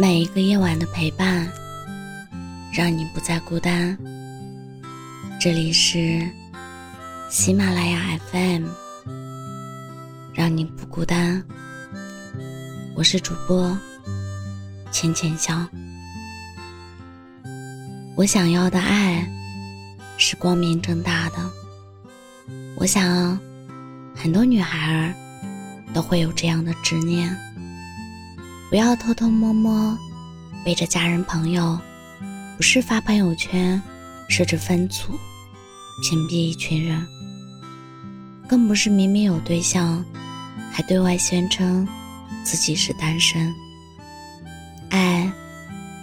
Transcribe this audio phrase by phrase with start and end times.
[0.00, 1.46] 每一个夜晚的陪伴，
[2.72, 3.98] 让你不再孤单。
[5.38, 6.26] 这里是
[7.28, 8.64] 喜马拉雅 FM，
[10.32, 11.44] 让你不孤单。
[12.94, 13.78] 我是主播
[14.90, 15.68] 浅浅笑。
[18.16, 19.30] 我想要的爱
[20.16, 21.36] 是光明正大的。
[22.74, 23.38] 我想，
[24.16, 25.14] 很多女孩儿
[25.92, 27.36] 都会有这样的执念。
[28.70, 29.98] 不要偷偷摸摸
[30.64, 31.76] 背着家人朋友，
[32.56, 33.82] 不是发朋友圈
[34.28, 35.18] 设置分组
[36.04, 37.04] 屏蔽一群人，
[38.46, 40.04] 更不是明明有对象
[40.70, 41.86] 还对外宣称
[42.44, 43.52] 自己是单身。
[44.90, 45.28] 爱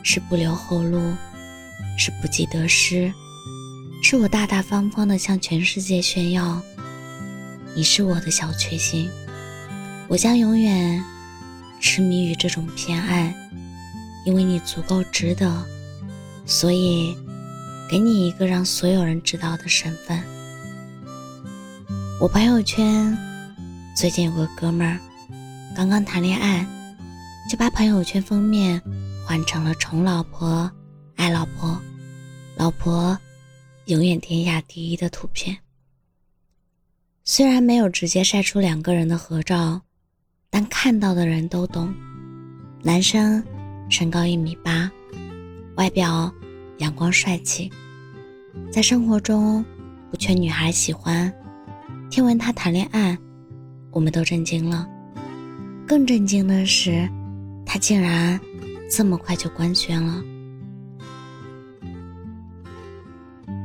[0.03, 0.99] 是不留后路，
[1.97, 3.09] 是不计得失，
[4.03, 6.61] 是我大大方方的向全世界炫耀，
[7.73, 9.09] 你是我的小确幸，
[10.09, 11.01] 我将永远。
[11.79, 13.33] 痴迷于这种偏爱，
[14.25, 15.65] 因为你足够值得，
[16.45, 17.15] 所以
[17.89, 20.21] 给你一个让所有人知道的身份。
[22.19, 23.17] 我朋友圈
[23.95, 24.99] 最近有个哥们儿，
[25.75, 26.65] 刚刚谈恋爱，
[27.49, 28.81] 就把朋友圈封面
[29.25, 30.69] 换成了“宠老婆，
[31.15, 31.79] 爱老婆，
[32.55, 33.17] 老婆
[33.85, 35.57] 永远天下第一”的图片。
[37.23, 39.81] 虽然没有直接晒出两个人的合照。
[40.49, 41.93] 但看到的人都懂，
[42.83, 43.43] 男生
[43.89, 44.89] 身高一米八，
[45.75, 46.31] 外表
[46.77, 47.71] 阳光帅气，
[48.71, 49.63] 在生活中
[50.09, 51.31] 不缺女孩喜欢。
[52.09, 53.17] 听闻他谈恋爱，
[53.91, 54.87] 我们都震惊了。
[55.85, 57.07] 更震惊的是，
[57.65, 58.39] 他竟然
[58.89, 60.23] 这么快就官宣了。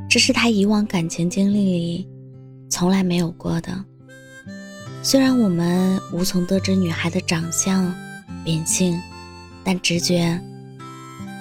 [0.09, 2.09] 这是他以往感情经历里
[2.69, 3.83] 从来没有过的。
[5.05, 7.93] 虽然我们无从得知女孩的长相、
[8.45, 8.97] 秉性，
[9.61, 10.39] 但直觉，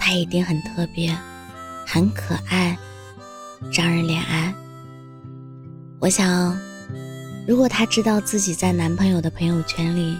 [0.00, 1.16] 她一定很特别，
[1.86, 2.76] 很可爱，
[3.72, 4.52] 让人怜爱。
[6.00, 6.58] 我想，
[7.46, 10.18] 如果她知道自己在男朋友的朋友圈里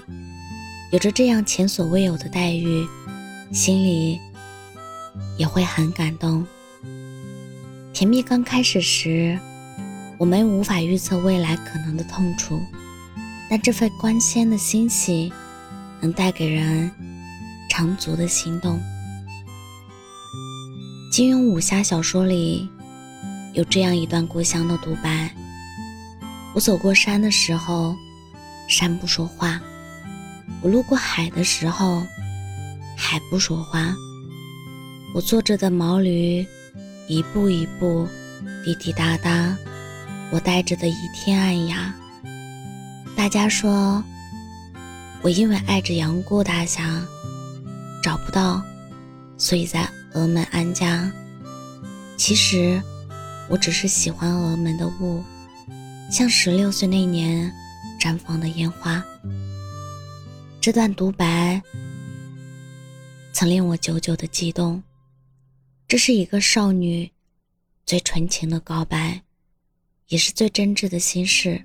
[0.92, 2.86] 有着这样前所未有的待遇，
[3.52, 4.20] 心里
[5.36, 6.46] 也会很感动。
[7.92, 9.36] 甜蜜刚开始时，
[10.16, 12.60] 我们无法预测未来可能的痛楚。
[13.52, 15.30] 但这份光鲜的欣喜，
[16.00, 16.90] 能带给人
[17.68, 18.80] 长足的心动。
[21.12, 22.66] 金庸武侠小说里
[23.52, 25.30] 有这样一段故乡的独白：
[26.54, 27.94] 我走过山的时候，
[28.70, 29.60] 山不说话；
[30.62, 32.02] 我路过海的时候，
[32.96, 33.94] 海不说话。
[35.14, 36.42] 我坐着的毛驴，
[37.06, 38.08] 一步一步，
[38.64, 39.54] 滴滴答答；
[40.30, 41.94] 我带着的一天暗哑。
[43.22, 44.02] 大家说，
[45.22, 47.06] 我因为爱着杨过大侠，
[48.02, 48.60] 找不到，
[49.38, 51.08] 所以在峨门安家。
[52.16, 52.82] 其实，
[53.48, 55.22] 我只是喜欢峨门的雾，
[56.10, 57.48] 像十六岁那年
[58.00, 59.00] 绽放的烟花。
[60.60, 61.62] 这段独白
[63.32, 64.82] 曾令我久久的激动。
[65.86, 67.08] 这是一个少女
[67.86, 69.22] 最纯情的告白，
[70.08, 71.64] 也是最真挚的心事。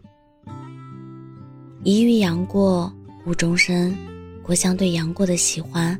[1.87, 2.93] 一遇杨过
[3.25, 3.97] 误终身，
[4.43, 5.97] 郭襄对杨过的喜欢，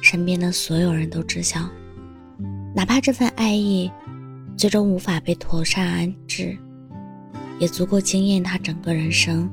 [0.00, 1.68] 身边的所有人都知晓。
[2.74, 3.92] 哪怕这份爱意
[4.56, 6.56] 最终无法被妥善安置，
[7.58, 9.46] 也足够惊艳他整个人生。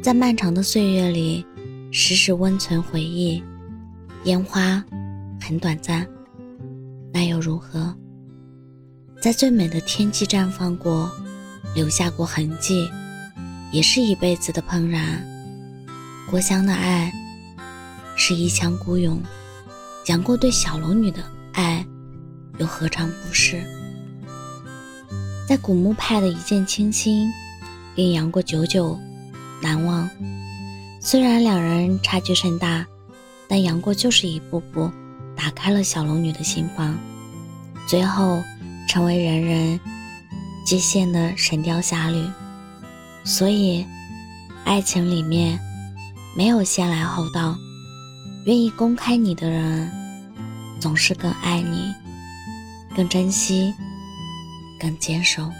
[0.00, 1.44] 在漫长的岁月里，
[1.90, 3.42] 时时温存回忆。
[4.22, 4.84] 烟花
[5.40, 6.06] 很短暂，
[7.12, 7.92] 那又如何？
[9.20, 11.10] 在最美的天际绽放过，
[11.74, 12.88] 留下过痕迹。
[13.74, 15.20] 也是一辈子的怦然。
[16.30, 17.12] 郭襄的爱
[18.14, 19.20] 是一腔孤勇，
[20.06, 21.20] 杨过对小龙女的
[21.54, 21.84] 爱
[22.58, 23.60] 又何尝不是？
[25.48, 27.28] 在古墓派的一见倾心，
[27.96, 28.96] 令杨过久久
[29.60, 30.08] 难忘。
[31.00, 32.86] 虽然两人差距甚大，
[33.48, 34.88] 但杨过就是一步步
[35.34, 36.96] 打开了小龙女的心房，
[37.88, 38.40] 最后
[38.88, 39.80] 成为人人
[40.64, 42.24] 皆羡的神雕侠侣。
[43.24, 43.86] 所以，
[44.64, 45.58] 爱情里面
[46.36, 47.56] 没有先来后到，
[48.44, 49.90] 愿意公开你的人，
[50.78, 51.92] 总是更爱你、
[52.94, 53.72] 更珍惜、
[54.78, 55.50] 更坚守。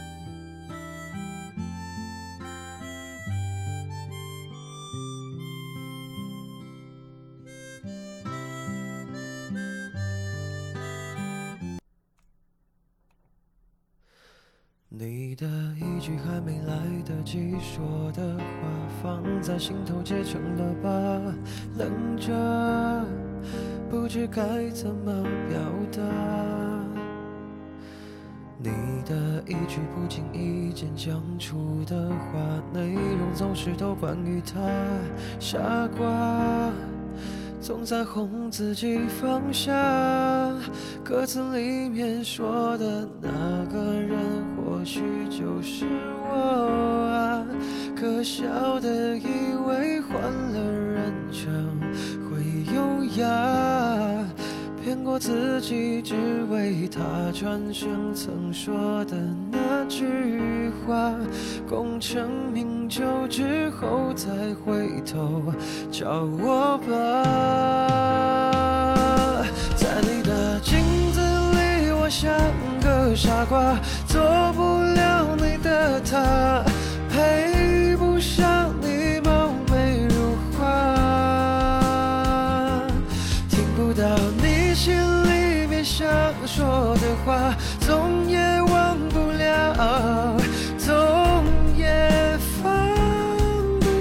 [14.97, 15.45] 你的
[15.77, 18.43] 一句还没来得及说的话，
[19.03, 20.89] 放在心头结成了疤，
[21.77, 23.05] 冷着。
[23.91, 25.59] 不知该怎么表
[25.91, 26.01] 达。
[28.57, 28.71] 你
[29.05, 34.61] 的一句不经意间讲出的话，内容总是都关于他，
[35.41, 35.59] 傻
[35.99, 36.73] 瓜。
[37.67, 39.73] 总在哄自己放下，
[41.03, 43.31] 歌词里面说的那
[43.73, 44.19] 个人，
[44.55, 45.01] 或许
[45.31, 45.87] 就是
[46.29, 47.47] 我啊。
[47.97, 48.45] 可笑
[48.81, 49.25] 的以
[49.67, 51.81] 为换了人称
[52.29, 52.45] 会
[52.75, 53.27] 优雅，
[54.83, 56.15] 骗过自己，只
[56.51, 57.01] 为他
[57.33, 59.17] 转身曾说的
[59.51, 60.05] 那句
[60.87, 61.13] 话，
[61.69, 64.29] 功成名就之后再
[64.65, 65.53] 回头
[65.91, 66.93] 找我吧。
[69.77, 70.79] 在你的镜
[71.13, 72.33] 子里，我像
[72.83, 74.21] 个傻瓜，做
[74.55, 74.63] 不
[74.95, 76.65] 了你的他，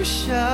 [0.04, 0.53] 下，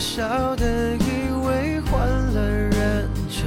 [0.00, 3.46] 笑的以为换了人称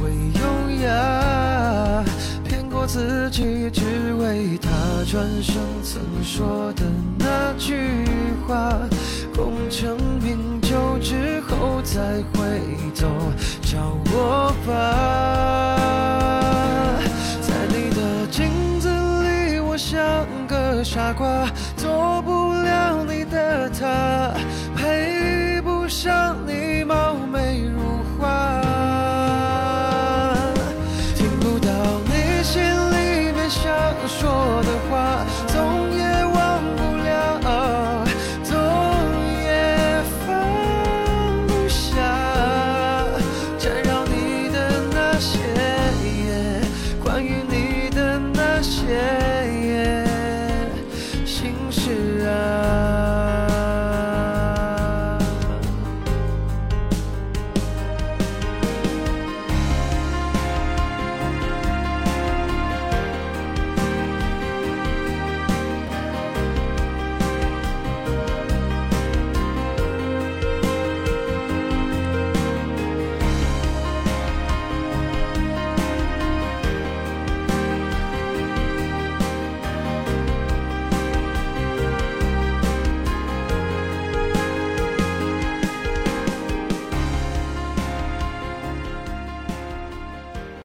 [0.00, 0.08] 会
[0.40, 0.40] 优
[0.86, 2.02] 雅，
[2.42, 4.70] 骗过自己，只为他
[5.04, 6.82] 转身曾说的
[7.18, 8.06] 那句
[8.48, 8.72] 话，
[9.36, 12.00] 功成名就之后再
[12.32, 12.58] 回
[12.98, 13.06] 头
[13.60, 13.76] 找
[14.14, 14.72] 我吧。
[17.42, 21.46] 在你的镜子里，我像个傻瓜。
[26.52, 27.31] 你貌。